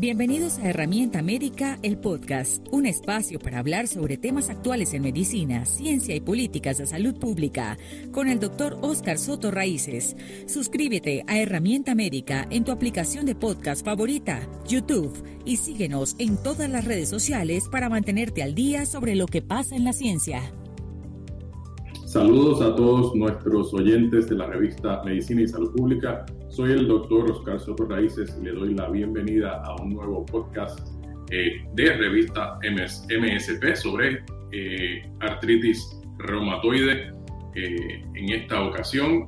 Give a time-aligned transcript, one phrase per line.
[0.00, 5.66] Bienvenidos a Herramienta Médica, el podcast, un espacio para hablar sobre temas actuales en medicina,
[5.66, 7.76] ciencia y políticas de salud pública,
[8.10, 10.16] con el doctor Oscar Soto Raíces.
[10.46, 16.70] Suscríbete a Herramienta Médica en tu aplicación de podcast favorita, YouTube, y síguenos en todas
[16.70, 20.50] las redes sociales para mantenerte al día sobre lo que pasa en la ciencia.
[22.10, 26.26] Saludos a todos nuestros oyentes de la revista Medicina y Salud Pública.
[26.48, 30.88] Soy el doctor Oscar Soto Raíces y le doy la bienvenida a un nuevo podcast
[31.30, 37.12] eh, de revista MSP sobre eh, artritis reumatoide.
[37.54, 39.24] Eh, en esta ocasión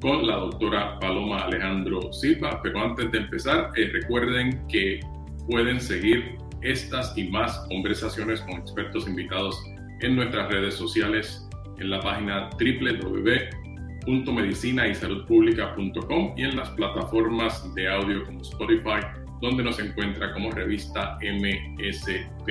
[0.00, 2.60] con la doctora Paloma Alejandro Silva.
[2.62, 5.00] Pero antes de empezar, recuerden que
[5.50, 9.62] pueden seguir estas y más conversaciones con expertos invitados
[10.00, 11.43] en nuestras redes sociales
[11.78, 12.50] en la página
[14.06, 19.00] www.medicinaysaludpublica.com y en las plataformas de audio como Spotify,
[19.40, 22.50] donde nos encuentra como revista MSP.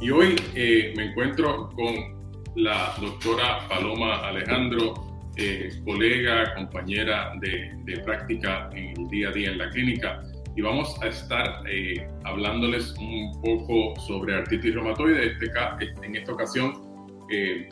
[0.00, 2.16] Y hoy eh, me encuentro con
[2.54, 4.94] la doctora Paloma Alejandro,
[5.36, 10.22] eh, colega, compañera de, práctica en el día a día en la clínica.
[10.56, 15.26] Y vamos a estar eh, hablándoles un poco sobre artritis reumatoide.
[15.26, 15.46] Este,
[16.02, 16.87] en esta ocasión
[17.30, 17.68] eh,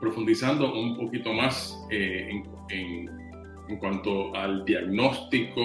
[0.00, 5.62] profundizando un poquito más eh, en, cuanto al diagnóstico,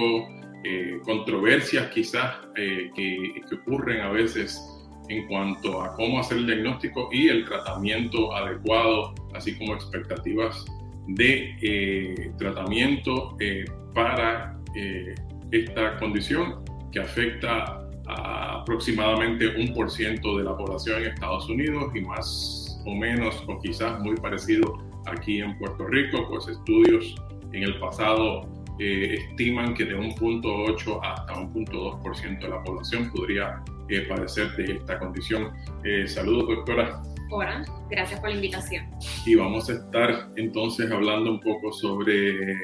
[0.64, 4.62] eh, controversias quizás que, que, ocurren a veces
[5.10, 10.66] en cuanto a cómo hacer el diagnóstico y el tratamiento adecuado, así como expectativas
[11.08, 13.36] de tratamiento
[13.94, 14.58] para
[15.52, 21.92] esta condición que afecta a aproximadamente un por ciento de la población en Estados Unidos
[21.96, 27.16] y más o menos o quizás muy parecido aquí en Puerto Rico, pues estudios
[27.54, 28.48] en el pasado
[28.80, 33.62] eh, estiman que de un punto 8 hasta un punto 2% de la población podría
[33.90, 35.52] eh, padecer de esta condición.
[35.84, 37.02] Eh, saludos, doctora.
[37.30, 38.90] Hola, gracias por la invitación.
[39.26, 42.56] Y vamos a estar entonces hablando un poco sobre,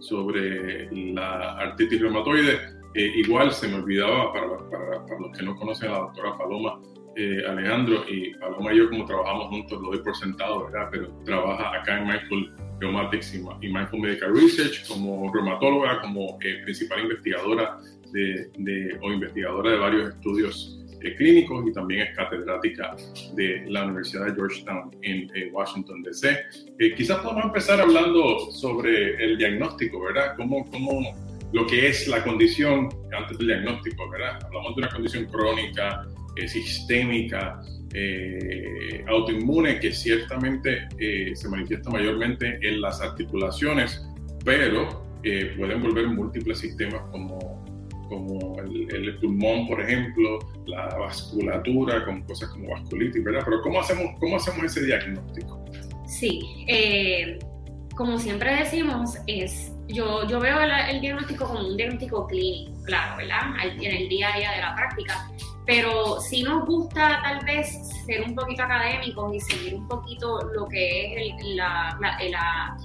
[0.00, 2.58] sobre la artritis reumatoide.
[2.94, 6.80] igual se me olvidaba, para, para, para, los que no conocen a la doctora Paloma,
[7.20, 10.88] eh, Alejandro y Paloma y como trabajamos juntos, lo doy por sentado, ¿verdad?
[10.90, 12.50] Pero trabaja acá en Mindful
[12.80, 17.78] Rheumatics y Mindful Medical Research como reumatóloga, como eh, principal investigadora
[18.12, 22.96] de, o investigadora de varios estudios eh, clínicos y también es catedrática
[23.34, 26.38] de la Universidad de Georgetown en Washington, D.C.
[26.96, 30.36] quizás podemos empezar hablando sobre el diagnóstico, ¿verdad?
[30.38, 31.02] ¿Cómo, cómo
[31.52, 34.38] lo que es la condición antes del diagnóstico, ¿verdad?
[34.42, 37.60] Hablamos de una condición crónica, eh, sistémica,
[37.92, 44.06] eh, autoinmune, que ciertamente eh, se manifiesta mayormente en las articulaciones,
[44.44, 47.62] pero pueden volver múltiples sistemas como,
[48.08, 53.42] como el, pulmón, por ejemplo, la vasculatura, con cosas como vasculitis, ¿verdad?
[53.44, 55.62] Pero ¿cómo hacemos, cómo hacemos ese diagnóstico?
[56.06, 56.40] Sí,
[57.96, 63.40] como siempre decimos, es yo, yo veo el, diagnóstico como un diagnóstico clínico, claro, ¿verdad?
[63.62, 65.30] En el día a día de la práctica
[65.66, 67.68] pero si nos gusta tal vez
[68.06, 72.76] ser un poquito académicos y seguir un poquito lo que es la,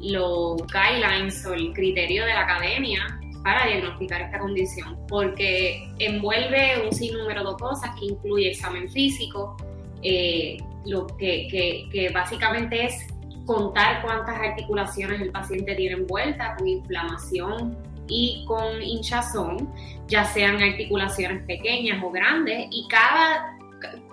[0.00, 6.92] los guidelines o el criterio de la academia para diagnosticar esta condición, porque envuelve un
[6.92, 9.56] sinnúmero de cosas que incluye examen físico,
[10.02, 13.06] eh, lo que, que, que básicamente es
[13.46, 19.72] contar cuántas articulaciones el paciente tiene envuelta con inflamación y con hinchazón,
[20.06, 23.58] ya sean articulaciones pequeñas o grandes, y cada,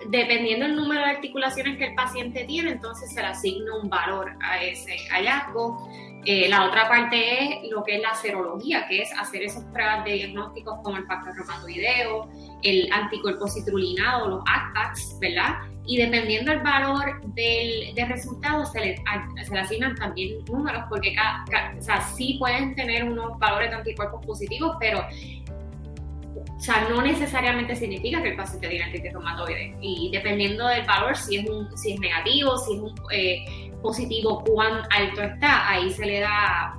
[0.08, 4.32] dependiendo del número de articulaciones que el paciente tiene, entonces se le asigna un valor
[4.42, 5.88] a ese hallazgo.
[6.24, 10.04] Eh, la otra parte es lo que es la serología, que es hacer esos pruebas
[10.04, 12.28] de diagnósticos como el factor reumatoideo,
[12.62, 15.54] el anticuerpo citrulinado, los ACPACs, ¿verdad?
[15.86, 18.96] Y dependiendo del valor del, del resultado se le,
[19.44, 21.44] se le, asignan también números porque cada,
[21.78, 25.06] o sea, sí pueden tener unos valores de anticuerpos positivos, pero
[26.36, 29.12] o sea, no necesariamente significa que el paciente tiene artritis
[29.80, 33.44] y dependiendo del valor, si es, un, si es negativo, si es un, eh,
[33.82, 36.78] positivo, cuán alto está, ahí se le da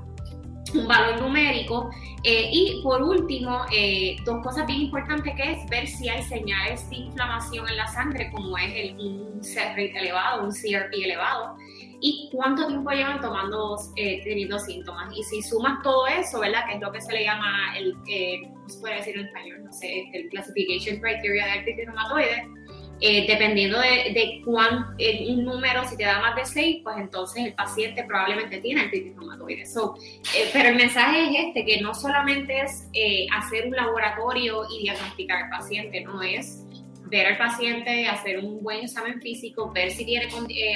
[0.74, 1.90] un valor numérico.
[2.24, 6.90] Eh, y por último, eh, dos cosas bien importantes que es ver si hay señales
[6.90, 11.56] de inflamación en la sangre, como es el, un rate elevado, un CRP elevado,
[12.00, 15.16] y cuánto tiempo llevan tomando, eh, teniendo síntomas.
[15.16, 16.66] Y si sumas todo eso, ¿verdad?
[16.68, 19.64] Que es lo que se le llama el, ¿cómo se puede decir en español?
[19.64, 22.56] No sé, el Classification Criteria de artritis reumatoide,
[22.99, 24.95] Eh, dependiendo de, de cuán,
[25.27, 29.15] un número, si te da más de 6, pues entonces el paciente probablemente tiene artritis
[29.15, 29.61] reumatoide.
[29.61, 34.83] Eh, pero el mensaje es este, que no solamente es eh, hacer un laboratorio y
[34.83, 36.63] diagnosticar al paciente, no es
[37.11, 40.27] ver al paciente, hacer un buen examen físico, ver si tiene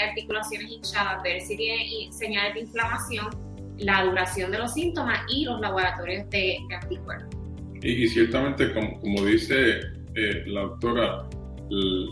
[0.08, 3.30] articulaciones hinchadas, ver si tiene señales de inflamación,
[3.80, 7.36] la duración de los síntomas y los laboratorios de, anticuerpos.
[7.82, 9.82] Y, ciertamente, como, como dice
[10.46, 11.28] la doctora,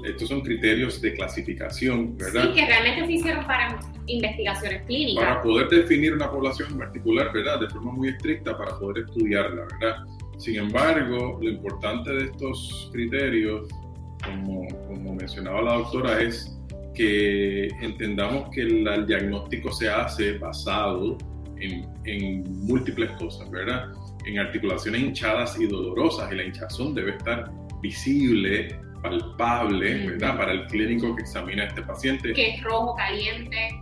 [0.05, 2.43] estos son criterios de clasificación, ¿verdad?
[2.47, 5.23] Sí, que realmente se hicieron para investigaciones clínicas.
[5.23, 7.59] Para poder definir una población en particular, ¿verdad?
[7.59, 9.97] De forma muy estricta para poder estudiarla, ¿verdad?
[10.37, 13.67] Sin embargo, lo importante de estos criterios,
[14.23, 16.57] como, como mencionaba la doctora, es
[16.93, 21.17] que entendamos que el diagnóstico se hace basado
[21.59, 23.91] en, en múltiples cosas, ¿verdad?
[24.25, 27.51] En articulaciones hinchadas y dolorosas, y la hinchazón debe estar
[27.81, 30.37] visible palpable, ¿verdad?
[30.37, 32.33] Para el clínico que examina a este paciente.
[32.33, 33.81] Que es rojo, caliente,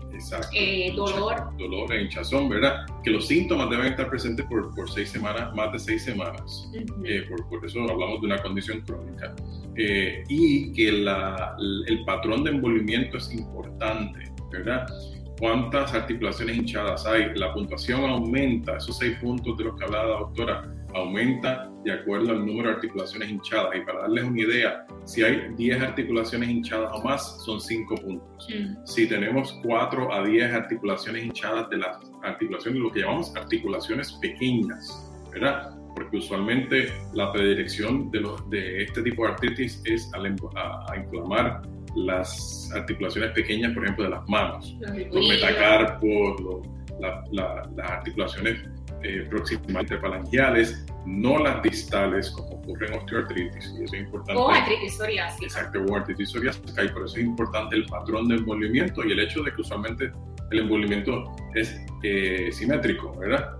[0.53, 1.57] eh, dolor.
[1.57, 2.85] Dolor e hinchazón, ¿verdad?
[3.03, 6.69] Que los síntomas deben estar presentes por, por seis semanas, más de seis semanas.
[7.05, 9.35] Eh, por, por, eso hablamos de una condición crónica.
[9.75, 11.55] Eh, y que la,
[11.87, 14.87] el patrón de envolvimiento es importante, ¿verdad?
[15.39, 17.33] cuántas articulaciones hinchadas hay.
[17.35, 22.31] La puntuación aumenta, esos seis puntos de los que hablaba la doctora, aumenta de acuerdo
[22.31, 23.75] al número de articulaciones hinchadas.
[23.75, 28.47] Y para darles una idea, si hay 10 articulaciones hinchadas o más, son 5 puntos.
[28.49, 28.85] Mm.
[28.85, 35.11] Si tenemos 4 a 10 articulaciones hinchadas de las articulaciones, lo que llamamos articulaciones pequeñas,
[35.31, 35.75] ¿verdad?
[35.95, 41.61] Porque usualmente la predirección de, los, de este tipo de artritis es a, a inflamar
[41.95, 44.77] las articulaciones pequeñas, por ejemplo, de las manos,
[45.11, 46.67] los metacarpos,
[47.31, 48.69] las articulaciones
[49.03, 54.41] eh, proximales falangiales, no las distales, como ocurre en osteoartritis, y eso es importante.
[54.41, 55.45] O artritis psoriásica.
[55.45, 59.19] Exacto, o artritis psoriásica, y por eso es importante el patrón de envolvimiento y el
[59.19, 60.11] hecho de que usualmente
[60.51, 63.57] el envolvimiento es eh, simétrico, ¿verdad?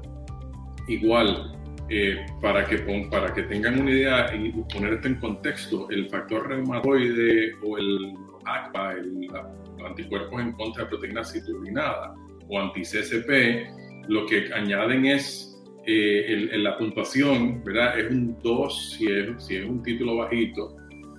[0.88, 1.57] Igual,
[1.89, 2.80] eh, para, que,
[3.10, 8.13] para que tengan una idea y poner esto en contexto, el factor reumatoide o el
[8.45, 9.30] ACPA, el,
[9.86, 12.13] anticuerpos en contra de proteína citrulinada
[12.50, 18.00] o anti-CCP, lo que añaden es eh, la puntuación, ¿verdad?
[18.00, 20.75] Es un 2 si es, si es un título bajito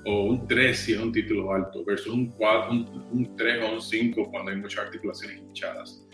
[0.06, 3.80] o un 3 si es un título alto, versus un 4, un, 3 o un
[3.80, 6.04] 5 cuando hay muchas articulaciones hinchadas.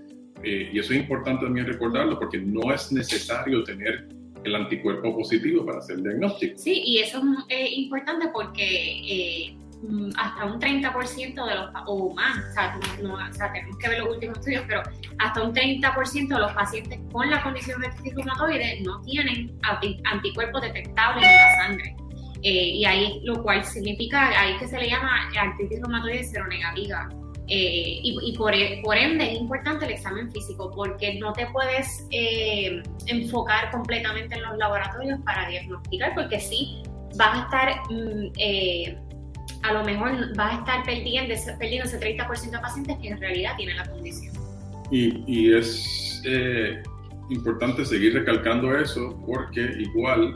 [0.43, 4.09] Eh, y eso es importante también recordarlo porque no es necesario tener
[4.44, 6.59] el anticuerpo positivo para hacer el diagnóstico.
[6.59, 9.56] Sí, y eso es eh, importante porque eh,
[10.16, 14.64] hasta un 30% de los, o más, o sea, tenemos que ver los últimos estudios,
[14.66, 14.82] pero
[15.19, 19.58] hasta un 30% de los pacientes con la condición de reumatoide no tienen
[20.04, 21.96] anticuerpos detectables en la sangre.
[22.42, 27.08] Eh, y ahí lo cual significa, ahí que se le llama artritis reumatoide seronegativa.
[27.46, 32.82] Eh, y, por, e, ende es importante el examen físico porque no te puedes eh,
[33.06, 36.82] enfocar completamente en los laboratorios para diagnosticar porque sí
[37.16, 38.98] vas a estar, mm, eh,
[39.64, 43.56] a lo mejor vas a estar perdiendo, perdiendo ese 30% de pacientes que en realidad
[43.56, 44.34] tienen la condición.
[44.90, 46.22] Y, y es
[47.31, 50.32] importante seguir recalcando eso porque igual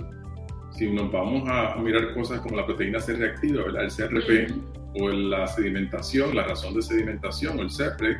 [0.71, 3.85] si nos vamos a mirar cosas como la proteína C reactiva, ¿verdad?
[3.85, 4.55] el CRP,
[5.01, 8.17] o la sedimentación, la razón de sedimentación o el CEPRE,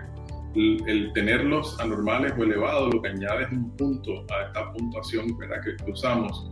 [0.55, 5.63] el, tenerlos anormales o elevados lo que añade es un punto a esta puntuación ¿verdad?
[5.63, 6.51] que usamos,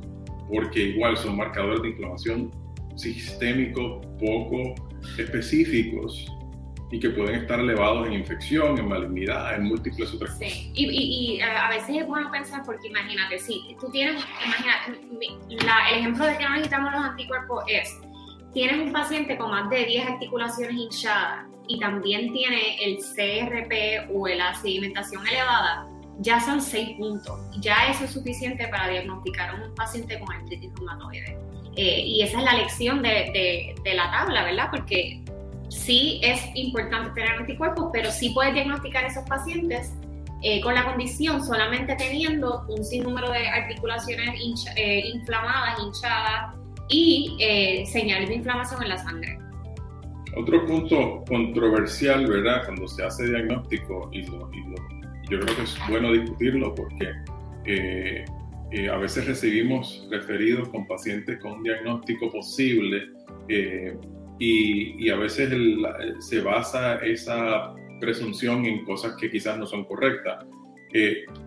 [0.49, 2.66] porque igual son marcadores de inflamación
[2.97, 4.75] sistémicos poco
[5.19, 6.27] específicos
[6.91, 10.53] y que pueden estar elevados en infección, en malignidad, en múltiples otras cosas.
[10.53, 15.01] Sí, y, a veces es bueno pensar porque imagínate, si tú tienes, imagínate,
[15.91, 18.01] el ejemplo de que no necesitamos los anticuerpos es
[18.53, 24.29] tienes un paciente con más de 10 articulaciones hinchadas y también tiene el CRP o
[24.29, 25.87] la sedimentación elevada,
[26.21, 27.39] ya son 6 puntos.
[27.61, 31.39] Ya eso es suficiente para diagnosticar a un paciente con artritis reumatoide.
[31.77, 34.69] Eh, y esa es la lección de, de, la tabla, ¿verdad?
[34.71, 35.23] Porque
[35.69, 39.93] sí es importante tener anticuerpos, pero sí puedes diagnosticar a esos pacientes
[40.43, 46.55] eh, con la condición solamente teniendo un sinnúmero de articulaciones eh, inflamadas, hinchadas,
[46.89, 49.39] y eh, señales de inflamación en la sangre.
[50.37, 52.63] Otro punto controversial, ¿verdad?
[52.67, 58.25] Cuando se hace diagnóstico, y, yo creo que es bueno discutirlo porque
[58.73, 63.11] eh, eh, a veces recibimos referidos con pacientes con un diagnóstico posible
[64.39, 65.51] y, a veces
[66.19, 70.45] se basa esa presunción en cosas que quizás no son correctas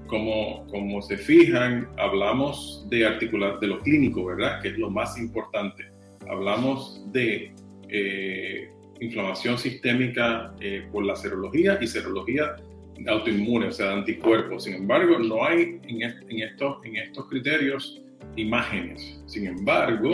[0.07, 4.61] como, como se fijan, hablamos de articular, de lo clínico, ¿verdad?
[4.61, 5.85] Que es lo más importante.
[6.29, 7.53] Hablamos de
[7.89, 12.55] eh, inflamación sistémica eh, por la serología y serología
[13.08, 14.63] autoinmune, o sea, de anticuerpos.
[14.63, 16.01] Sin embargo, no hay en,
[16.41, 18.01] estos, en estos criterios
[18.36, 19.22] imágenes.
[19.27, 20.12] Sin embargo,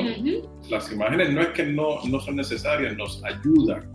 [0.70, 3.92] las imágenes no es que no, no son necesarias, nos ayudan,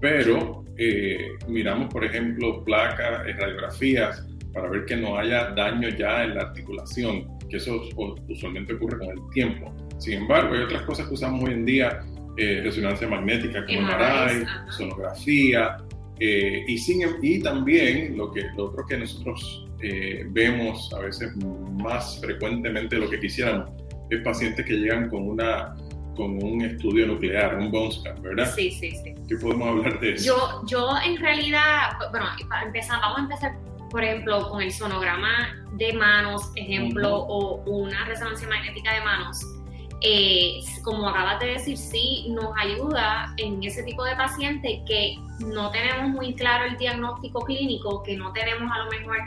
[0.00, 6.34] pero eh, miramos, por ejemplo, placas, radiografías, para ver que no haya daño ya en
[6.34, 7.82] la articulación, que eso
[8.28, 9.72] usualmente ocurre con el tiempo.
[9.98, 12.00] Sin embargo, hay otras cosas que usamos hoy en día,
[12.36, 15.76] eh, resonancia magnética como MRI, sonografía,
[16.20, 21.00] eh, y, sin, em, y también lo, que, lo otro que nosotros eh, vemos a
[21.00, 21.34] veces
[21.82, 23.70] más frecuentemente de lo que quisiéramos
[24.10, 25.74] es pacientes que llegan con una
[26.16, 28.52] con un estudio nuclear, un bone scan, ¿verdad?
[28.54, 29.14] Sí, sí, sí.
[29.26, 30.26] ¿Qué podemos hablar de eso?
[30.26, 32.26] Yo, yo en realidad, bueno,
[32.66, 33.56] empezar, vamos a empezar,
[33.90, 39.42] por ejemplo, con el sonograma de manos, ejemplo, o una resonancia magnética de manos
[40.02, 45.70] eh, como acabas de decir, sí nos ayuda en ese tipo de pacientes que no
[45.70, 49.18] tenemos muy claro el diagnóstico clínico, que no tenemos a lo mejor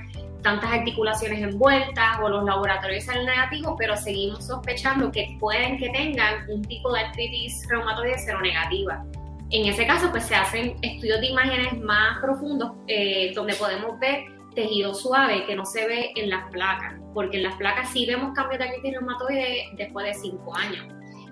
[0.42, 6.50] tantas articulaciones envueltas o los laboratorios salen negativos, pero seguimos sospechando que pueden que tengan
[6.50, 9.04] un tipo de artritis reumatoide seronegativa.
[9.52, 14.26] En ese caso, pues se hacen estudios de imágenes más profundos eh, donde podemos ver
[14.54, 18.34] tejido suave que no se ve en las placas, porque en las placas sí vemos
[18.34, 20.86] cambios de artritis reumatoide después de 5 años.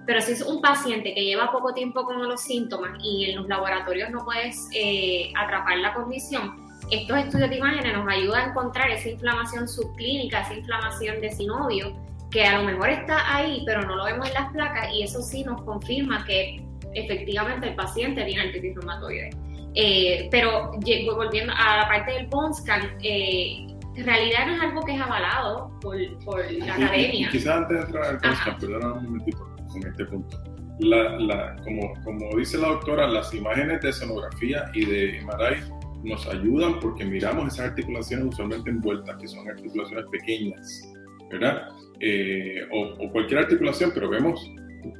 [0.05, 3.47] Pero si es un paciente que lleva poco tiempo con los síntomas y en los
[3.47, 8.89] laboratorios no puedes eh, atrapar la condición, estos estudios de imágenes nos ayudan a encontrar
[8.89, 11.95] esa inflamación subclínica, esa inflamación de sinovio,
[12.31, 15.21] que a lo mejor está ahí, pero no lo vemos en las placas y eso
[15.21, 19.29] sí nos confirma que efectivamente el paciente tiene artritis reumatoide.
[19.75, 20.71] Eh, pero
[21.15, 25.01] volviendo a la parte del bone scan, eh, en realidad no es algo que es
[25.01, 27.29] avalado por, por la academia.
[27.31, 30.37] quizás antes de entrar al bone scan, perdón un momentito con este punto.
[30.79, 35.61] La, la, como, como dice la doctora, las imágenes de sonografía y de MRI
[36.03, 40.91] nos ayudan porque miramos esas articulaciones usualmente envueltas, que son articulaciones pequeñas,
[41.29, 41.69] ¿verdad?
[41.99, 44.49] Eh, o, o, cualquier articulación, pero vemos,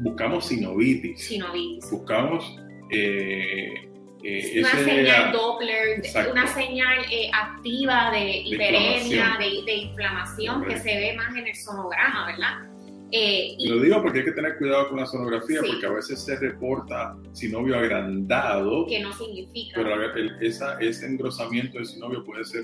[0.02, 1.20] buscamos sinovitis.
[1.20, 1.90] Sinovitis.
[1.90, 2.56] Buscamos
[2.92, 3.90] eh,
[4.24, 6.02] eh, una señal Doppler,
[6.32, 12.28] una señal eh, activa de hiperemia, de, inflamación que se ve más en el sonograma,
[12.28, 12.68] ¿verdad?
[13.14, 16.24] Eh, y, lo digo porque hay que tener cuidado con la sonografía, porque a veces
[16.24, 18.86] se reporta sinovio agrandado.
[18.88, 19.74] Que no significa.
[19.76, 22.64] Pero esa, ese engrosamiento de sinovio puede ser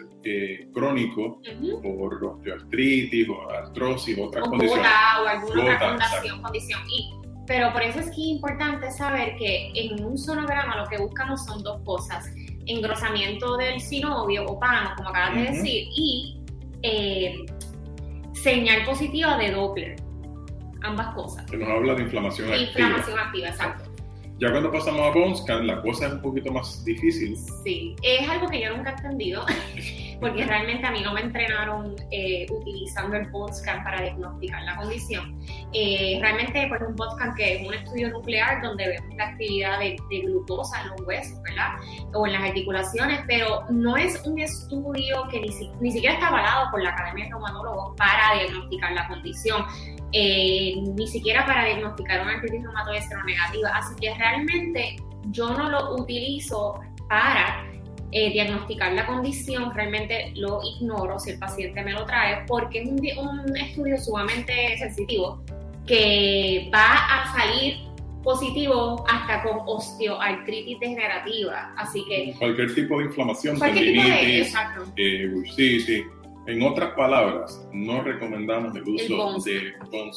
[0.73, 1.41] crónico
[1.83, 4.87] por osteoartritis o artrosis o otras o condiciones.
[5.21, 6.79] o alguna otra condición.
[6.87, 10.97] Y pero por eso es que es importante saber que en un sonograma lo que
[10.97, 12.29] buscamos son dos cosas.
[12.65, 16.41] Engrosamiento del sinovio o pano, como acabas de decir, y
[16.83, 17.45] eh,
[18.33, 19.95] señal positiva de Doppler.
[20.83, 21.49] Ambas cosas.
[21.49, 22.67] Que nos habla de inflamación activa.
[22.67, 23.91] Inflamación activa, exacto.
[24.39, 27.35] Ya cuando pasamos a Bonscan, la cosa es un poquito más difícil.
[27.63, 29.45] Sí, es algo que yo nunca he entendido.
[30.19, 35.39] porque realmente a mí no me entrenaron eh, utilizando el POTSCAN para diagnosticar la condición.
[35.73, 39.97] Eh, realmente pues un POTSCAN que es un estudio nuclear donde vemos la actividad de,
[40.09, 41.69] glucosa en los huesos, ¿verdad?
[42.13, 46.71] O en las articulaciones, pero no es un estudio que ni, ni siquiera está avalado
[46.71, 49.63] por la Academia de Reumatólogos para diagnosticar la condición.
[50.13, 53.69] Eh, ni siquiera para diagnosticar una artritis reumatoide negativa.
[53.73, 54.95] Así que realmente
[55.31, 57.66] yo no lo utilizo para
[58.11, 63.17] eh, diagnosticar la condición, realmente lo ignoro si el paciente me lo trae, porque es
[63.17, 65.43] un, estudio sumamente sensitivo
[65.85, 67.77] que va a salir
[68.23, 71.73] positivo hasta con osteoartritis degenerativa.
[71.77, 72.33] Así que.
[72.37, 74.53] Cualquier tipo de inflamación, tendinitis,
[74.95, 76.03] eh, sí.
[76.47, 80.11] En otras palabras, no recomendamos el uso de bone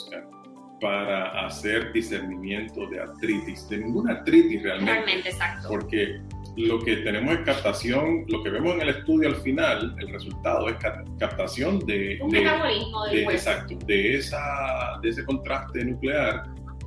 [0.80, 4.92] para hacer discernimiento de artritis, de ninguna artritis realmente.
[4.92, 5.68] Realmente, exacto.
[5.68, 6.20] Porque
[6.66, 10.68] lo que tenemos es captación, lo que vemos en el estudio al final, el resultado
[10.68, 10.76] es
[11.18, 16.44] captación de, un metabolismo de, exacto, de, esa, de ese contraste nuclear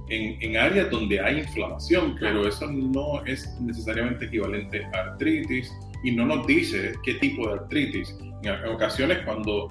[0.09, 5.71] en, en áreas donde hay inflamación, pero eso no es necesariamente equivalente a artritis
[6.03, 8.15] y no nos dice qué tipo de artritis.
[8.43, 9.69] En, ocasiones cuando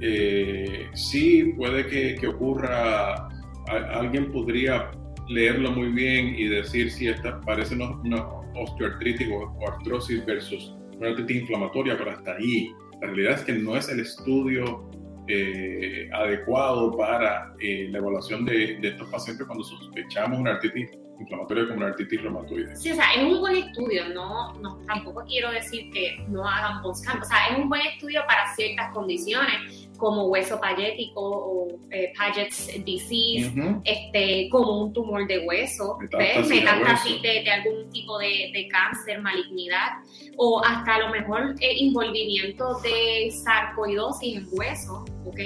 [0.00, 3.28] eh, sí puede que, que ocurra,
[3.68, 4.90] alguien podría
[5.28, 11.10] leerlo muy bien y decir si esta parece una, una osteoartritis o, artrosis versus una
[11.10, 12.72] artritis inflamatoria, pero hasta ahí.
[13.00, 14.88] La realidad es que no es el estudio
[15.28, 20.90] eh, adecuado para eh, la evaluación de, de, estos pacientes cuando sospechamos una artritis
[21.20, 22.76] inflamatoria como una artritis reumatoide.
[22.76, 26.82] Sí, o sea, es un buen estudio, no, no tampoco quiero decir que no hagan
[26.82, 32.12] post O sea, es un buen estudio para ciertas condiciones, como hueso payético o eh,
[32.16, 33.52] Paget's disease,
[33.84, 39.92] este, como un tumor de hueso, metástasis, de, de, algún tipo de, de, cáncer, malignidad,
[40.36, 45.40] o hasta a lo mejor eh, envolvimiento de sarcoidosis en hueso, ¿ok?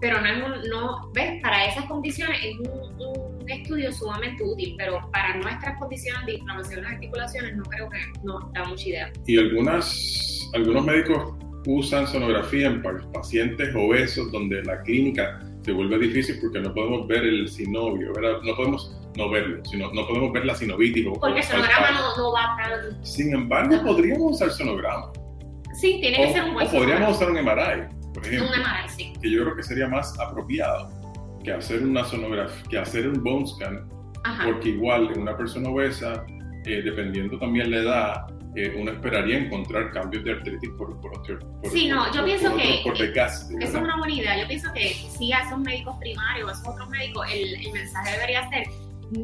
[0.00, 1.40] Pero no, no ¿ves?
[1.42, 6.84] Para esas condiciones es un, estudio sumamente útil, pero para nuestras condiciones de inflamación en
[6.84, 9.12] las articulaciones no creo que nos da mucha idea.
[9.26, 11.34] Y algunas, algunos médicos
[11.66, 17.24] usan sonografía en pacientes obesos donde la clínica se vuelve difícil porque no podemos ver
[17.24, 18.40] el sinovio, ¿verdad?
[18.42, 21.06] No podemos no verlo, sino no podemos ver la sinovitis.
[21.18, 23.04] Porque el sonograma no, va tan...
[23.04, 25.10] Sin embargo, podríamos usar sonograma.
[25.74, 28.48] Sí, tiene que ser un buen O podríamos usar un MRI, por ejemplo.
[28.48, 29.12] Un MRI, sí.
[29.22, 30.90] Que yo creo que sería más apropiado
[31.42, 33.88] que hacer una sonografía, que hacer un bone scan,
[34.44, 36.24] porque igual en una persona obesa,
[36.64, 41.70] eh, dependiendo también la edad, eh, uno esperaría encontrar cambios de artritis por, por, por
[41.70, 44.40] Sí, no, yo pienso que por eso es una buena idea.
[44.40, 48.12] Yo pienso que si a esos médicos primarios, a esos otros médicos, el, el mensaje
[48.12, 48.66] debería ser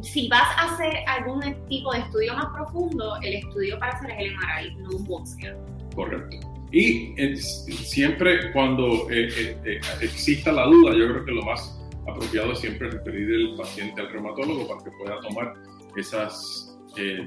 [0.03, 4.19] si vas a hacer algún tipo de estudio más profundo, el estudio para hacer es
[4.19, 5.53] el MRI, no un bosque.
[5.95, 6.37] Correcto.
[6.71, 12.59] Y eh, siempre cuando eh, exista la duda, yo creo que lo más apropiado es
[12.59, 15.53] siempre referir el paciente al reumatólogo para que pueda tomar
[15.95, 16.67] esas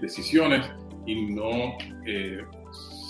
[0.00, 0.70] decisiones
[1.06, 2.44] y no eh,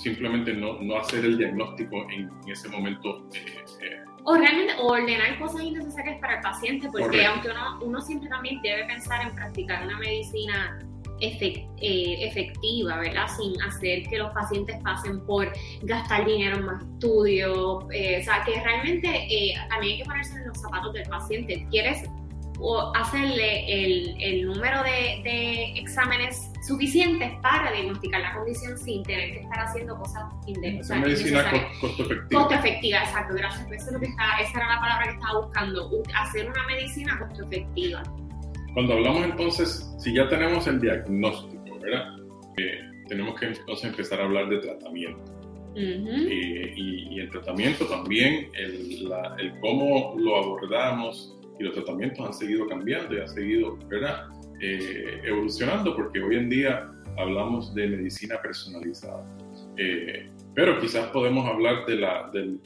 [0.03, 3.27] simplemente no, no, hacer el diagnóstico en, ese momento.
[3.35, 4.05] Eh, eh.
[4.25, 8.85] o realmente ordenar cosas innecesarias para el paciente, porque aunque uno, uno siempre también debe
[8.85, 10.79] pensar en practicar una medicina
[11.21, 13.27] efectiva, ¿verdad?
[13.39, 15.51] Sin hacer que los pacientes pasen por
[15.83, 17.57] gastar dinero en más estudios.
[17.57, 21.67] o sea, que realmente también hay que ponerse en los zapatos del paciente.
[21.71, 22.03] ¿Quieres
[22.95, 29.41] hacerle el, el número de, de exámenes suficientes para diagnosticar la condición sin tener que
[29.41, 30.89] estar haciendo cosas indecentes.
[30.99, 31.45] medicina
[31.81, 32.41] costo efectiva.
[32.41, 33.73] Costo efectiva, exacto, gracias.
[33.73, 37.19] Eso es lo que está, esa era la palabra que estaba buscando, hacer una medicina
[37.19, 38.03] costo efectiva.
[38.73, 42.17] Cuando hablamos entonces, si ya tenemos el diagnóstico, ¿verdad?
[42.57, 45.33] Eh, tenemos que entonces empezar a hablar de tratamiento.
[45.77, 49.09] Eh, y, el tratamiento también, el,
[49.39, 54.29] el, cómo lo abordamos y los tratamientos han seguido cambiando y han seguido, ¿verdad?
[54.61, 59.25] Eh, evolucionando porque hoy en día hablamos de medicina personalizada.
[59.77, 62.57] Eh, pero quizás podemos hablar de la, de,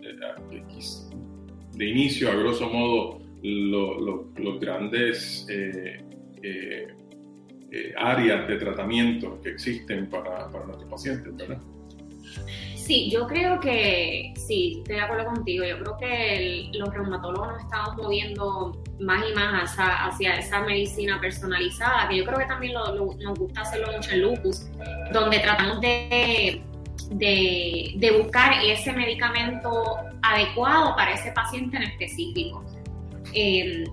[1.75, 5.99] de, inicio, a grosso modo, los grandes eh,
[7.97, 11.61] áreas de tratamiento que existen para, para nuestros pacientes, ¿verdad?
[12.89, 15.63] Sí, yo creo que, sí, estoy de acuerdo contigo.
[15.63, 22.09] Yo creo que los reumatólogos nos estamos moviendo más y más hacia, esa medicina personalizada,
[22.09, 24.71] que yo creo que también nos gusta hacerlo mucho en lupus,
[25.13, 26.63] donde tratamos de,
[27.11, 32.65] de, buscar ese medicamento adecuado para ese paciente en específico.
[33.35, 33.85] Em,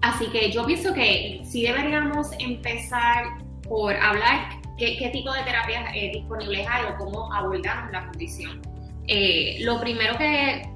[0.00, 3.26] así que yo pienso que sí deberíamos empezar
[3.68, 8.60] por hablar qué, tipo de terapias eh, disponibles hay o cómo abordamos la condición.
[9.08, 10.68] Eh, lo primero que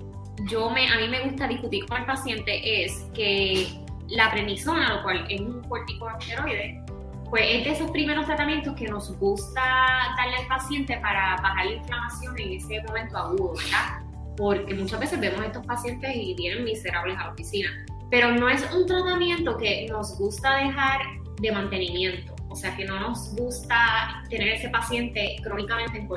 [0.48, 3.66] yo me, a mí me gusta discutir con el paciente es que
[4.08, 6.82] la prednisona, lo cual es un corticosteroide,
[7.28, 9.62] pues es de esos primeros tratamientos que nos gusta
[10.16, 14.00] darle al paciente para bajar la inflamación en ese momento agudo, ¿verdad?
[14.36, 17.68] Porque muchas veces vemos a estos pacientes y vienen miserables a la oficina.
[18.10, 21.00] Pero no es un tratamiento que nos gusta dejar
[21.40, 22.34] de mantenimiento.
[22.50, 26.08] O sea, que no nos gusta tener ese paciente crónicamente en,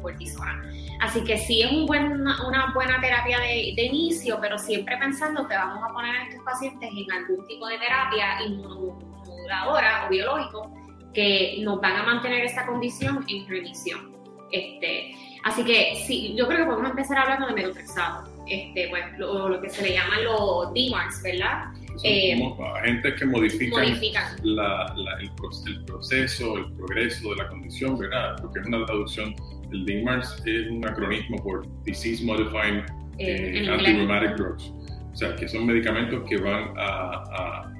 [0.00, 0.62] cortisona.
[1.00, 5.92] Así que sí es una, buena terapia de, inicio, pero siempre pensando que vamos a
[5.92, 10.72] poner a estos pacientes en algún tipo de terapia inmunomoduladora o biológico
[11.12, 14.12] que nos van a mantener esa condición en remisión.
[14.52, 19.60] Este, así que sí, yo creo que podemos empezar hablando de metotrexato, este, pues, lo,
[19.60, 21.72] que se le llaman los DMARDs, ¿verdad?
[22.02, 28.36] Eh, como agentes que modifican, el, proceso, el progreso de la condición, ¿verdad?
[28.40, 29.34] Porque es una traducción,
[29.72, 32.84] el DMARDs es un acronismo por Disease Modifying
[33.18, 34.72] eh, eh Antirheumatic Drugs.
[35.12, 37.70] O sea, que son medicamentos que van a,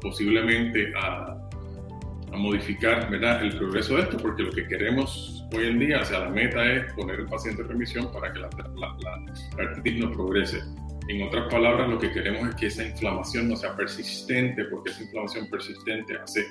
[0.00, 1.36] posiblemente a,
[2.32, 3.42] modificar ¿verdad?
[3.44, 6.64] el progreso de esto, porque lo que queremos hoy en día, o sea, la meta
[6.72, 10.60] es poner el paciente en remisión para que la, la artritis no progrese.
[11.08, 15.02] En otras palabras, lo que queremos es que esa inflamación no sea persistente, porque esa
[15.02, 16.46] inflamación persistente hace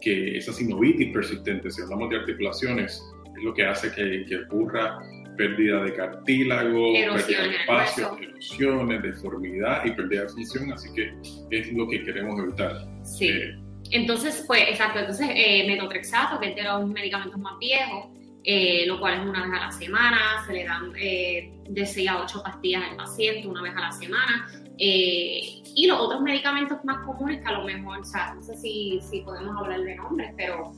[0.00, 3.02] que esa sinovitis persistente, si hablamos de articulaciones,
[3.36, 4.98] es lo que hace que, que ocurra
[5.36, 11.12] pérdida de cartílago, pérdida de espacio, erosiones, deformidad y pérdida de función, así que
[11.50, 12.86] es lo que queremos evitar.
[13.04, 13.28] Sí.
[13.28, 13.56] Eh,
[13.92, 18.06] entonces, pues, exacto, entonces eh, metotrexato, que es de los medicamentos más viejos,
[18.44, 22.08] eh, lo cual es una vez a la semana, se le dan eh, de 6
[22.08, 24.48] a 8 pastillas al paciente una vez a la semana.
[24.78, 28.56] Eh, y los otros medicamentos más comunes que a lo mejor, o sea, no sé
[28.56, 30.72] si, si podemos hablar de nombres, pero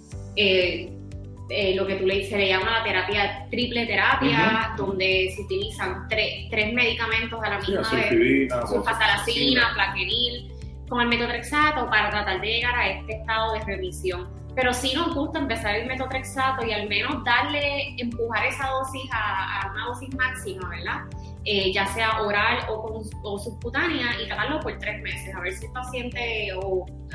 [1.77, 6.73] lo que tú le dices, le llama la terapia triple terapia, donde se utilizan tres
[6.73, 10.53] medicamentos a la misma vez, sulfasalacina, plaquenil,
[10.89, 15.15] con el metotrexato para tratar de llegar a este estado de remisión pero sí nos
[15.15, 20.69] gusta empezar el metotrexato y al menos darle, empujar esa dosis a, una dosis máxima,
[20.69, 21.01] ¿verdad?
[21.45, 25.73] Eh, ya sea oral o, subcutánea y tratarlo por tres meses, a ver si el
[25.73, 26.49] paciente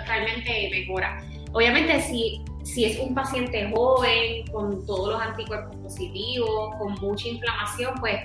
[0.05, 1.23] realmente mejora.
[1.53, 7.95] Obviamente, si, si es un paciente joven, con todos los anticuerpos positivos, con mucha inflamación,
[7.99, 8.19] pues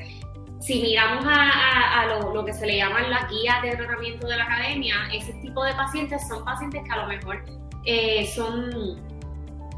[0.60, 4.36] si miramos a, a, lo, lo, que se le llaman las guías de tratamiento de
[4.36, 7.44] la academia, ese tipo de pacientes son pacientes que a lo mejor
[7.86, 8.98] eh, son,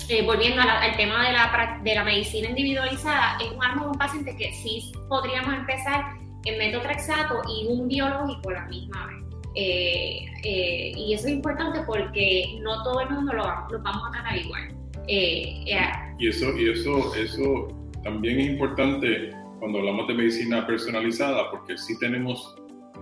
[0.09, 3.99] eh, volviendo al tema de la, de la medicina individualizada, es un arma de un
[3.99, 9.16] paciente que sí podríamos empezar en metotrexato y un biológico la misma vez.
[9.59, 14.37] Eh, y eso es importante porque no todo el mundo lo, lo vamos a tratar
[14.37, 14.75] igual.
[15.09, 17.69] y eso, y eso, eso
[18.05, 22.55] también es importante cuando hablamos de medicina personalizada, porque sí tenemos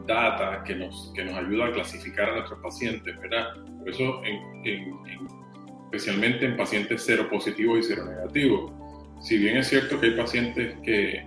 [0.07, 3.55] data que nos, que nos ayuda a clasificar a nuestros pacientes, ¿verdad?
[3.79, 4.23] Por eso,
[5.85, 8.73] especialmente en pacientes seropositivos y seronegativos.
[9.21, 11.27] Si bien es cierto que hay pacientes que,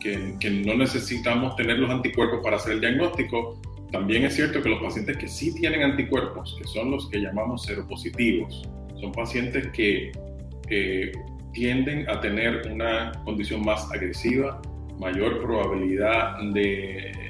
[0.00, 3.60] que, que, no necesitamos tener los anticuerpos para hacer el diagnóstico,
[3.92, 7.64] también es cierto que los pacientes que sí tienen anticuerpos, que son los que llamamos
[7.64, 8.68] seropositivos,
[9.00, 10.10] son pacientes que
[11.52, 14.60] tienden a tener una condición más agresiva,
[14.98, 17.25] mayor probabilidad de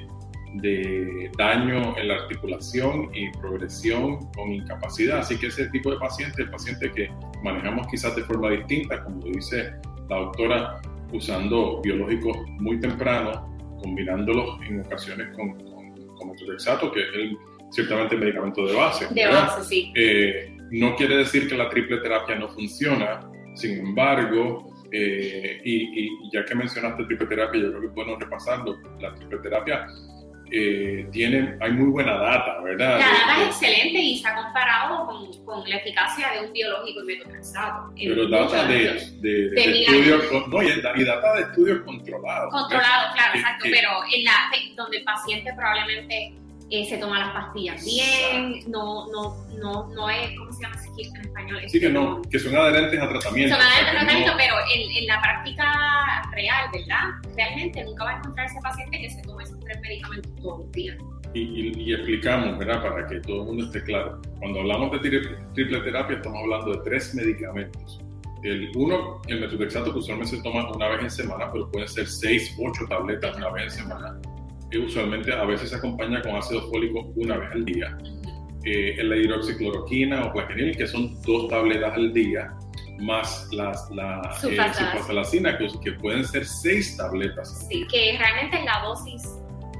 [0.58, 5.18] de daño en la articulación y progresión con incapacidad.
[5.18, 7.10] Así que ese tipo de paciente, el paciente que
[7.42, 9.72] manejamos quizás de forma distinta, como dice
[10.08, 10.80] la doctora,
[11.12, 17.38] usando biológicos muy temprano, combinándolos en ocasiones con, con, con que es el,
[17.70, 19.06] ciertamente el medicamento de base.
[19.12, 19.92] De base, sí.
[19.94, 23.20] Eh, no quiere decir que la triple terapia no funciona,
[23.54, 28.16] sin embargo, eh, y, y, ya que mencionaste triple terapia, yo creo que es bueno
[28.18, 28.76] repasarlo.
[29.00, 29.86] La triple terapia
[30.50, 32.98] eh, tienen, hay muy buena data, ¿verdad?
[32.98, 37.00] La data es excelente y se ha comparado con, con la eficacia de un biológico
[37.02, 37.92] y metotrexato.
[37.96, 42.52] Pero data de, de, de, estudios, no, y, data de estudios controlados.
[42.52, 44.32] Controlados, claro, exacto, pero en la,
[44.76, 46.34] donde el paciente probablemente
[46.70, 51.20] eh, se toma las pastillas bien, no, no, no, no es, ¿cómo se llama en
[51.20, 51.60] español?
[51.68, 53.54] Sí, que, no, que son adherentes a tratamiento.
[53.54, 55.64] Son adherentes a tratamiento, pero en, en, la práctica
[56.32, 57.34] real, ¿verdad?
[57.36, 60.72] Realmente nunca va a encontrar ese paciente que se tome esos tres medicamentos todos los
[60.72, 60.96] días.
[61.34, 62.82] Y, y, explicamos, ¿verdad?
[62.82, 64.20] Para que todo el mundo esté claro.
[64.40, 64.98] Cuando hablamos de
[65.54, 68.00] triple, terapia, estamos hablando de tres medicamentos.
[68.42, 72.08] El uno, el metotrexato, que usualmente se toma una vez en semana, pero pueden ser
[72.08, 74.20] seis, ocho tabletas una vez en semana
[74.78, 77.96] usualmente a veces se acompaña con ácido fólico una vez al día.
[78.64, 82.52] Eh, la hidroxicloroquina o plaquenil, que son dos tabletas al día,
[82.98, 84.56] más las, la eh,
[85.58, 87.66] que, que, pueden ser seis tabletas.
[87.68, 89.22] Sí, que realmente es la dosis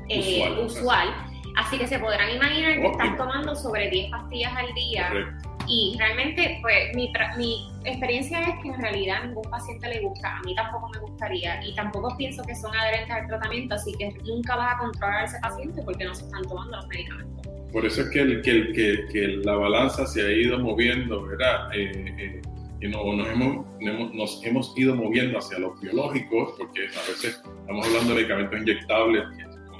[0.08, 1.08] eh, usual.
[1.56, 5.08] Así que se podrán imaginar que están tomando sobre 10 pastillas al día.
[5.08, 10.00] Correcto y realmente, pues, mi, mi experiencia es que en realidad a ningún paciente le
[10.00, 13.92] gusta, a mí tampoco me gustaría, y tampoco pienso que son adherentes al tratamiento, así
[13.98, 17.46] que nunca vas a controlar a ese paciente porque no se están tomando los medicamentos.
[17.72, 21.74] Por eso es que, el, que, que, que la balanza se ha ido moviendo, ¿verdad?
[21.74, 22.42] Eh, eh,
[22.80, 27.86] y no, nos, hemos, nos hemos ido moviendo hacia los biológicos, porque a veces estamos
[27.86, 29.24] hablando de medicamentos inyectables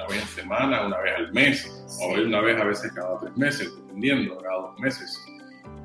[0.07, 3.37] una vez en semana, una vez al mes, o una vez a veces cada tres
[3.37, 5.27] meses, dependiendo, cada dos meses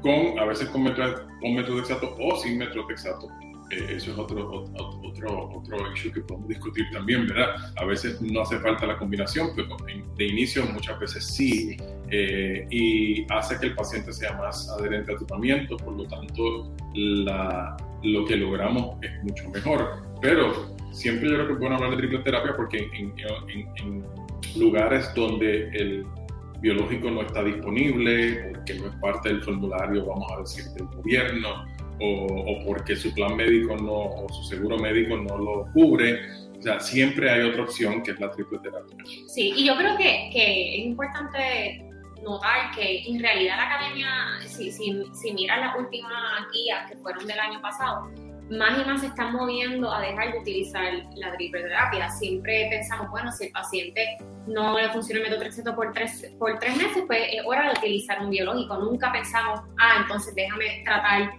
[0.02, 3.28] con, a veces con, metro, con exacto o sin método exacto.
[3.72, 7.56] Eh, eso es otro, otro, otro issue que podemos discutir también, ¿verdad?
[7.78, 9.78] A veces no hace falta la combinación, pero
[10.18, 11.78] de inicio muchas veces sí,
[12.10, 17.78] eh, y hace que el paciente sea más adherente al tratamiento, por lo tanto la,
[18.04, 20.11] lo que logramos es mucho mejor.
[20.22, 24.06] Pero siempre yo creo que es bueno hablar de triple terapia porque en, en, en
[24.56, 26.06] lugares donde el
[26.62, 31.66] biológico no está disponible, porque no es parte del formulario, vamos a decir, del gobierno,
[32.00, 36.20] o, porque su plan médico no, o su seguro médico no lo cubre.
[36.58, 38.96] O sea, siempre hay otra opción que es la triple terapia.
[39.28, 41.90] Sí, y yo creo que, que es importante
[42.24, 44.08] notar que en realidad la academia,
[44.46, 46.12] si, si, si miras las últimas
[46.54, 48.12] guías que fueron del año pasado,
[48.52, 50.84] más y más se están moviendo a dejar de utilizar
[51.16, 52.10] la terapia.
[52.10, 56.76] Siempre pensamos, bueno, si el paciente no le funciona el metotrexato por tres, por tres
[56.76, 58.78] meses, pues es hora de utilizar un biológico.
[58.78, 61.32] Nunca pensamos, ah, entonces déjame tratar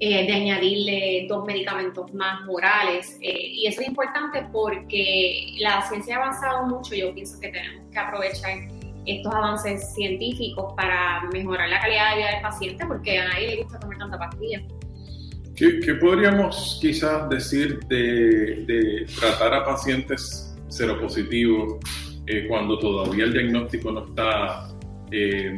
[0.00, 3.18] eh, de añadirle dos medicamentos más orales.
[3.20, 6.94] Eh, y eso es importante porque la ciencia ha avanzado mucho.
[6.94, 8.58] Yo pienso que tenemos que aprovechar
[9.06, 13.62] estos avances científicos para mejorar la calidad de vida del paciente porque a nadie le
[13.64, 14.62] gusta tomar tanta pastilla.
[15.56, 21.78] ¿Qué, podríamos quizás decir de, tratar a pacientes seropositivos
[22.26, 24.68] eh, cuando todavía el diagnóstico no está,
[25.12, 25.56] eh,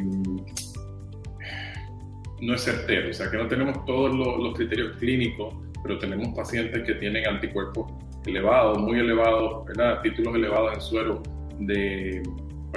[2.41, 3.09] no es certero?
[3.09, 7.91] O sea, que no tenemos todos los, criterios clínicos, pero tenemos pacientes que tienen anticuerpos
[8.27, 10.01] elevados, muy elevados, ¿verdad?
[10.03, 11.23] títulos elevados en suero
[11.59, 12.21] de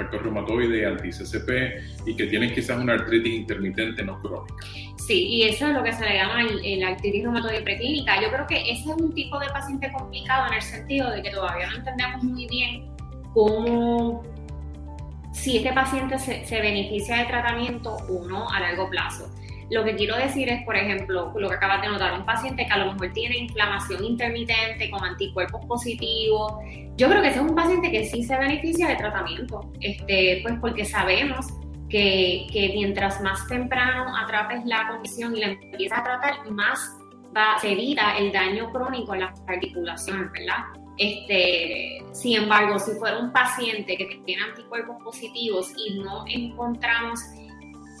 [0.03, 4.55] factor reumatoide, anti-CCP y que tienen quizás una artritis intermitente no crónica.
[4.97, 8.21] Sí, y eso es lo que se le llama la artritis reumatoide preclínica.
[8.21, 11.31] Yo creo que ese es un tipo de paciente complicado en el sentido de que
[11.31, 12.89] todavía no entendemos muy bien
[13.33, 14.23] cómo,
[15.33, 19.29] si este paciente se, se beneficia de tratamiento o no a largo plazo.
[19.71, 22.73] Lo que quiero decir es, por ejemplo, lo que acabas de notar, un paciente que
[22.73, 26.53] a lo mejor tiene inflamación intermitente con anticuerpos positivos.
[26.97, 30.55] Yo creo que ese es un paciente que sí se beneficia de tratamiento, este, pues
[30.59, 31.47] porque sabemos
[31.89, 36.97] que, que mientras más temprano atrapes la condición y la empiezas a tratar, más
[37.35, 40.65] va, se evita el daño crónico en las articulaciones, ¿verdad?
[40.97, 47.19] Este, sin embargo, si fuera un paciente que tiene anticuerpos positivos y no encontramos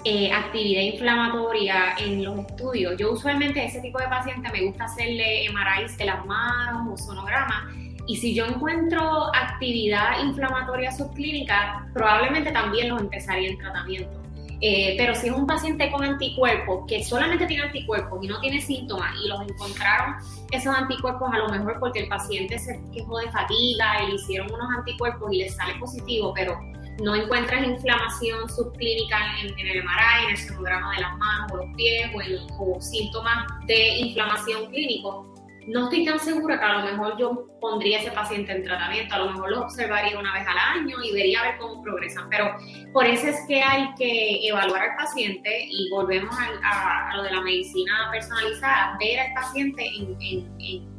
[0.03, 2.95] eh, actividad inflamatoria en los estudios.
[2.97, 7.71] Yo usualmente ese tipo de paciente me gusta hacerle MRIs de las manos o sonograma
[8.07, 14.21] y si yo encuentro actividad inflamatoria subclínica, probablemente también los empezaría en tratamiento.
[14.63, 18.61] Eh, pero si es un paciente con anticuerpos, que solamente tiene anticuerpos y no tiene
[18.61, 20.15] síntomas, y los encontraron
[20.51, 24.67] esos anticuerpos a lo mejor porque el paciente se quejó de fatiga le hicieron unos
[24.77, 26.59] anticuerpos y le sale positivo, pero
[27.01, 31.75] no encuentras inflamación subclínica en, el MRI, en el sonograma de las manos o los
[31.75, 32.11] pies
[32.59, 35.27] o, síntomas de inflamación clínico,
[35.67, 39.19] no estoy tan segura que a lo mejor yo pondría ese paciente en tratamiento, a
[39.19, 42.55] lo mejor lo observaría una vez al año y vería a ver cómo progresan, pero
[42.93, 47.41] por eso es que hay que evaluar al paciente y volvemos a, lo de la
[47.41, 50.91] medicina personalizada, ver al paciente en,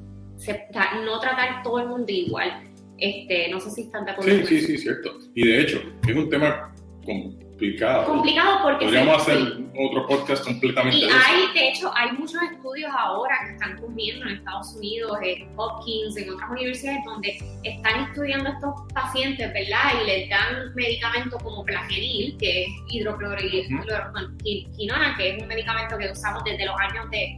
[1.04, 2.71] no tratar todo el mundo igual
[3.02, 4.46] este, no sé si están de acuerdo.
[4.46, 5.18] Sí, sí, sí, cierto.
[5.34, 6.72] Y de hecho, es un tema
[7.04, 8.04] complicado.
[8.04, 8.84] Complicado porque...
[8.84, 9.38] Podríamos hacer
[9.76, 10.98] otro podcast completamente.
[10.98, 15.48] Y hay, de hecho, hay muchos estudios ahora que están ocurriendo en Estados Unidos, en
[15.56, 20.00] Hopkins, en otras universidades, donde están estudiando a estos pacientes, ¿verdad?
[20.00, 26.44] Y les dan medicamentos como plagenil, que es hidrocloroquinona, que es un medicamento que usamos
[26.44, 27.36] desde los años de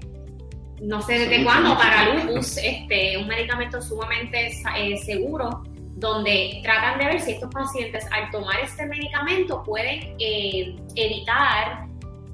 [0.82, 5.62] no sé desde cuándo, para lupus, este, un medicamento sumamente eh, seguro,
[5.96, 11.86] donde tratan de ver si estos pacientes al tomar este medicamento pueden eh, evitar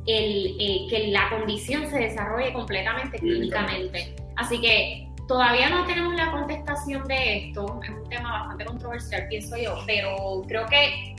[0.06, 4.16] el, eh, que la condición se desarrolle completamente clínicamente.
[4.36, 9.56] Así que todavía no tenemos la contestación de esto, es un tema bastante controversial, pienso
[9.56, 11.14] yo, pero creo que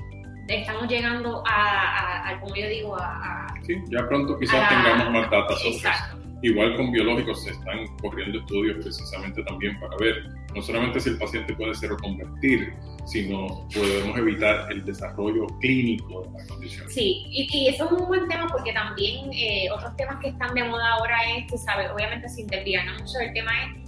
[0.47, 3.47] estamos llegando a, a, como yo digo, a...
[3.65, 6.20] sí, ya pronto quizás tengamos más datos Exacto.
[6.43, 10.23] Igual con biológicos se están corriendo estudios precisamente también para ver
[10.55, 12.73] no solamente si el paciente puede ser o convertir,
[13.05, 16.89] sino podemos evitar el desarrollo clínico de la condición.
[16.89, 20.63] Sí, y, eso es un buen tema porque también eh, otros temas que están de
[20.63, 23.81] moda ahora es, tú sabes, obviamente se interviene mucho, el tema es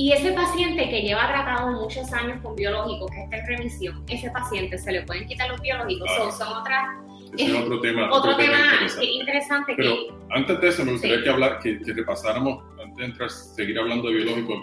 [0.00, 4.30] y ese paciente que lleva tratado muchos años con biológicos, que está en remisión, ese
[4.30, 6.88] paciente se le pueden quitar los biológicos, o son otras
[7.36, 8.08] es otro tema.
[8.12, 8.56] Otro, tema,
[9.00, 9.74] interesante.
[9.76, 9.96] Pero
[10.30, 14.58] antes de eso, me gustaría que, hablar, que, repasáramos, antes de seguir hablando de biológicos,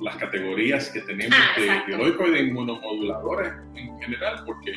[0.00, 4.72] las categorías que tenemos ah, de biológicos y de inmunomoduladores en general, porque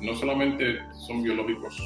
[0.00, 1.76] no solamente son biológicos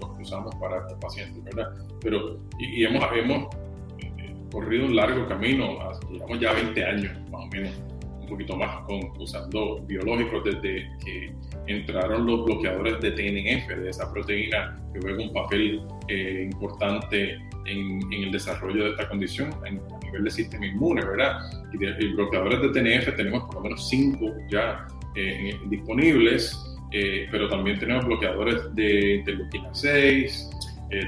[0.00, 1.72] los que usamos para estos pacientes, ¿verdad?
[2.00, 3.54] Pero, y, hemos, hemos
[3.98, 5.78] eh, corrido un largo camino,
[6.10, 7.93] llevamos ya 20 años más o menos
[8.24, 11.32] un poquito más con, usando biológicos desde que
[11.66, 18.00] entraron los bloqueadores de TNF, de esa proteína que juega un papel eh, importante en,
[18.12, 19.70] el desarrollo de esta condición a
[20.04, 21.38] nivel del sistema inmune, ¿verdad?
[21.72, 26.58] Y, de, bloqueadores de TNF tenemos por lo menos cinco ya eh, disponibles,
[26.92, 30.50] eh, pero también tenemos bloqueadores de interleuquina 6,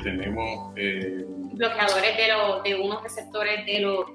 [0.02, 0.74] tenemos
[1.56, 4.06] bloqueadores de, lo, de unos receptores de lo,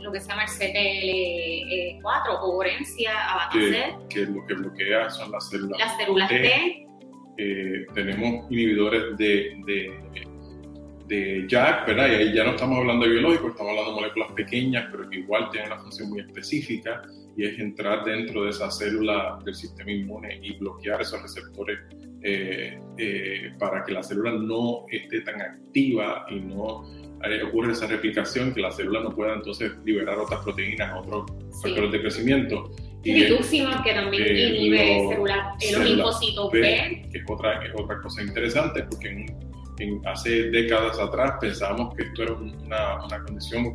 [0.00, 3.12] lo que se llama el CTL4 o Orencia,
[3.52, 6.86] Que, que, lo que bloquea son las células, las células T.
[7.38, 9.98] Eh, tenemos inhibidores de, de,
[11.06, 12.08] de JAK, ¿verdad?
[12.08, 15.20] Y ahí ya no estamos hablando de biológicos, estamos hablando de moléculas pequeñas, pero que
[15.20, 17.02] igual tienen una función muy específica.
[17.36, 21.78] Y es entrar dentro de esa célula del sistema inmune y bloquear esos receptores
[22.22, 26.84] eh, eh, para que la célula no esté tan activa y no
[27.24, 31.30] eh, ocurre esa replicación, que la célula no pueda entonces liberar otras proteínas, otros
[31.62, 32.70] factores de crecimiento.
[33.02, 38.22] Y rituximab, que también inhibe células, los linfocitos B, que es otra, es otra cosa
[38.22, 39.26] interesante, porque
[39.78, 43.74] en, hace décadas atrás pensábamos que esto era una, una condición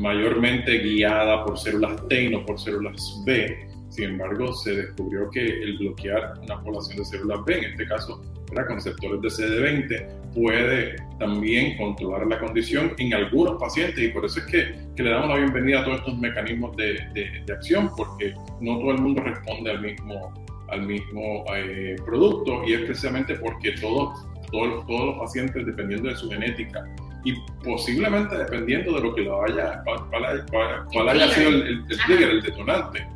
[0.00, 3.68] mayormente guiada por células T y no por células B.
[3.90, 8.22] Sin embargo, se descubrió que el bloquear una población de células B, en este caso
[8.56, 14.40] con receptores de CD20, puede también controlar la condición en algunos pacientes y por eso
[14.40, 18.34] es que, que le damos la bienvenida a todos estos mecanismos de, de, acción, porque
[18.60, 20.32] no todo el mundo responde al mismo,
[20.68, 26.16] al mismo eh, producto y es precisamente porque todos, todos, todos los pacientes, dependiendo de
[26.16, 26.84] su genética,
[27.24, 33.06] y posiblemente dependiendo de lo que lo haya, cuál, haya sido el, trigger, el detonante,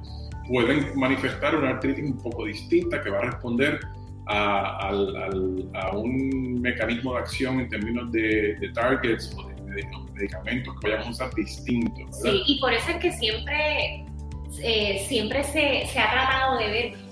[0.48, 3.80] pueden manifestar una artritis un poco distinta que va a responder
[4.26, 4.90] a,
[5.92, 9.54] un mecanismo de acción en términos de, targets o de,
[10.14, 12.20] medicamentos que vayamos a usar distintos.
[12.22, 14.06] Sí, y por eso es que siempre,
[14.62, 17.03] eh, siempre se, se ha tratado de ver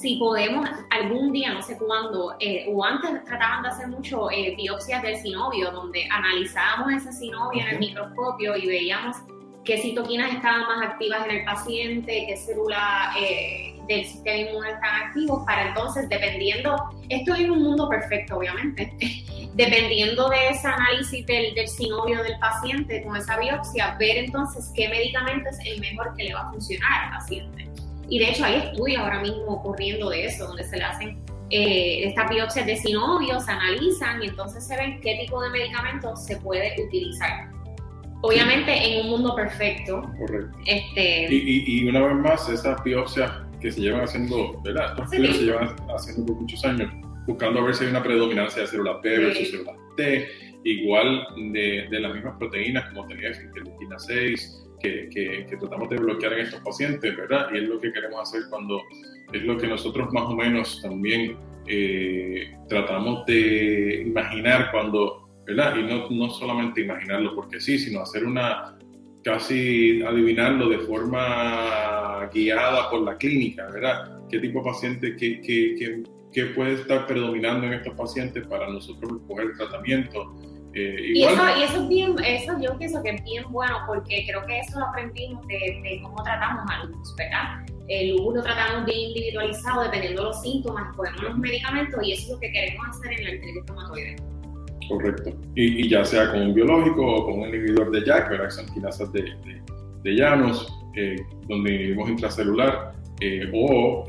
[0.00, 4.54] si podemos algún día, no sé cuándo, eh, o antes trataban de hacer mucho eh,
[4.56, 9.16] biopsias del sinovio, donde analizábamos ese sinovio en el microscopio y veíamos
[9.64, 15.08] qué citoquinas estaban más activas en el paciente, qué células eh, del sistema inmune están
[15.08, 16.76] activos, para entonces, dependiendo,
[17.08, 18.94] esto es un mundo perfecto, obviamente,
[19.54, 24.88] dependiendo de ese análisis del, del sinovio del paciente con esa biopsia, ver entonces qué
[24.88, 27.69] medicamento es el mejor que le va a funcionar al paciente.
[28.10, 32.08] Y de hecho hay estudios ahora mismo ocurriendo de eso, donde se le hacen eh,
[32.08, 36.36] estas biopsias de sinovios, se analizan y entonces se ven qué tipo de medicamentos se
[36.36, 37.50] puede utilizar.
[38.22, 40.02] Obviamente en un mundo perfecto.
[40.18, 40.58] Correcto.
[40.66, 44.90] Este, y, y, una vez más, esas biopsias que se llevan haciendo, ¿verdad?
[44.90, 46.92] Estos estudios se llevan haciendo por muchos años,
[47.26, 50.28] buscando a ver si hay una predominancia de células B versus células T,
[50.64, 56.40] igual de, de, las mismas proteínas como tenía interleuquina 6, que, tratamos de bloquear en
[56.40, 57.48] estos pacientes, ¿verdad?
[57.52, 58.80] Y es lo que queremos hacer cuando
[59.32, 65.76] es lo que nosotros más o menos también eh, tratamos de imaginar cuando, ¿verdad?
[65.76, 68.76] Y no, no solamente imaginarlo porque sí, sino hacer una,
[69.22, 74.20] casi adivinarlo de forma guiada por la clínica, ¿verdad?
[74.28, 79.20] ¿Qué tipo de paciente, qué, qué, qué, puede estar predominando en estos pacientes para nosotros
[79.20, 80.34] escoger el tratamiento?
[80.74, 84.24] Eh, y, eso, y eso es bien, eso yo pienso que es bien bueno porque
[84.28, 87.66] creo que eso lo aprendimos de, cómo tratamos a lupus, ¿verdad?
[87.88, 92.22] El lupus lo tratamos bien individualizado dependiendo de los síntomas, ponemos los medicamentos y eso
[92.22, 94.16] es lo que queremos hacer en la artritis reumatoide.
[94.88, 95.32] Correcto.
[95.54, 98.50] Y, ya sea con un biológico o con un inhibidor de JAK, ¿verdad?
[98.50, 99.62] son quinasas de, de,
[100.02, 101.16] de llanos, eh,
[101.48, 104.04] donde inhibimos intracelular, eh, o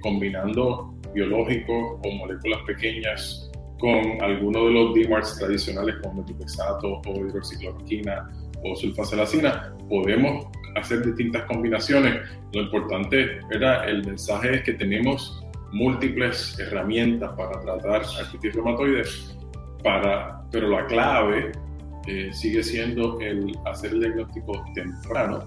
[0.00, 3.45] combinando biológicos o moléculas pequeñas
[3.78, 8.30] con alguno de los DMARDs tradicionales como metopexato o hidroxicloroquina
[8.64, 12.20] o sulfasalacina, podemos hacer distintas combinaciones.
[12.52, 19.02] Lo importante, era el mensaje es que tenemos múltiples herramientas para tratar artritis reumatoide,
[19.82, 21.52] para, pero la clave
[22.06, 25.44] eh, sigue siendo el hacer el diagnóstico temprano.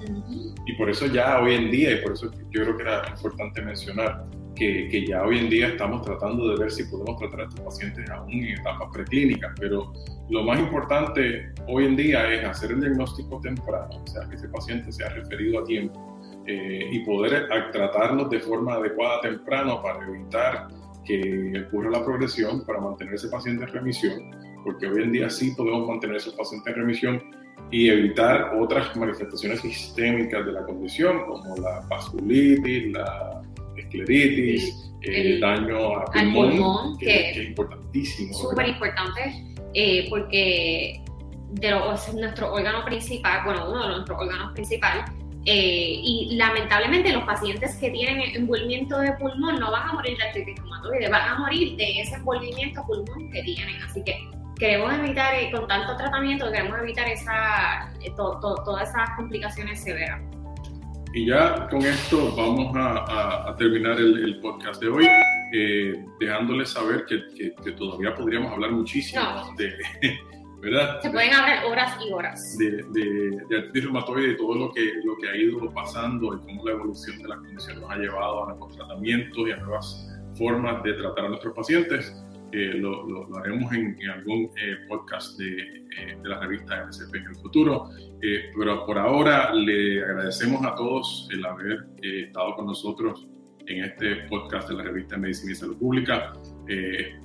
[0.65, 3.61] Y por eso ya hoy en día, y por eso yo creo que era importante
[3.61, 4.25] mencionar,
[4.59, 8.09] que, ya hoy en día estamos tratando de ver si podemos tratar a estos pacientes
[8.09, 9.93] aún en etapas preclínicas, pero
[10.29, 14.49] lo más importante hoy en día es hacer el diagnóstico temprano, o sea, que ese
[14.49, 20.67] paciente sea referido a tiempo eh, y poder tratarlos de forma adecuada temprano para evitar
[21.05, 24.31] que ocurra la progresión, para mantener ese paciente en remisión,
[24.65, 27.23] porque hoy en día sí podemos mantener a esos pacientes en remisión
[27.71, 33.41] y evitar otras manifestaciones sistémicas de la condición, como la vasculitis, la
[33.89, 38.33] escleritis, el, daño a pulmón, que, es importantísimo.
[38.33, 41.01] Súper importante, eh, porque
[41.51, 41.71] de
[42.13, 45.05] nuestro órgano principal, bueno, uno de nuestros órganos principales,
[45.45, 50.23] eh, y lamentablemente los pacientes que tienen envolvimiento de pulmón no van a morir de
[50.25, 53.81] artritis reumatoide, van a morir de ese envolvimiento pulmón que tienen.
[53.81, 60.21] Así que queremos evitar, eh, con tanto tratamiento, queremos evitar esa, todas esas complicaciones severas.
[61.13, 65.07] Y ya con esto vamos a, terminar el, podcast de hoy,
[65.53, 69.23] eh, dejándoles saber que, que, todavía podríamos hablar muchísimo
[69.57, 69.73] de,
[70.61, 71.01] ¿verdad?
[71.01, 72.57] Se pueden hablar horas y horas.
[72.59, 76.39] De, de, de artritis reumatoide, de todo lo que, lo que ha ido pasando y
[76.41, 80.07] cómo la evolución de la condición nos ha llevado a nuevos tratamientos y a nuevas
[80.37, 82.15] formas de tratar a nuestros pacientes.
[82.51, 84.49] Lo, lo, haremos en, algún
[84.87, 85.45] podcast de,
[86.21, 87.89] de, la revista MSP en el futuro.
[88.57, 93.27] pero por ahora le agradecemos a todos el haber estado con nosotros
[93.67, 96.33] en este podcast de la revista Medicina y Salud Pública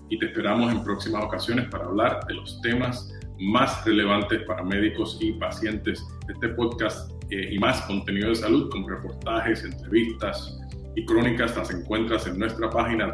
[0.08, 5.18] y te esperamos en próximas ocasiones para hablar de los temas más relevantes para médicos
[5.20, 6.04] y pacientes.
[6.28, 10.58] Este podcast eh, y más contenido de salud como reportajes, entrevistas
[10.96, 13.12] y crónicas las encuentras en nuestra página